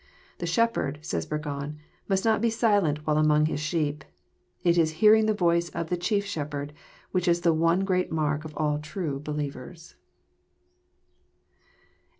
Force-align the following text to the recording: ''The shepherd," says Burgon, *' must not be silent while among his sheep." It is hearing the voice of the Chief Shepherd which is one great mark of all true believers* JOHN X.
''The 0.39 0.47
shepherd," 0.47 0.97
says 1.03 1.27
Burgon, 1.27 1.75
*' 1.91 2.07
must 2.09 2.25
not 2.25 2.41
be 2.41 2.49
silent 2.49 3.05
while 3.05 3.19
among 3.19 3.45
his 3.45 3.59
sheep." 3.59 4.03
It 4.63 4.75
is 4.75 4.93
hearing 4.97 5.27
the 5.27 5.33
voice 5.35 5.69
of 5.75 5.89
the 5.91 5.95
Chief 5.95 6.25
Shepherd 6.25 6.73
which 7.11 7.27
is 7.27 7.45
one 7.45 7.81
great 7.81 8.11
mark 8.11 8.43
of 8.43 8.57
all 8.57 8.79
true 8.79 9.19
believers* 9.19 9.89
JOHN 9.89 9.97
X. 9.97 9.97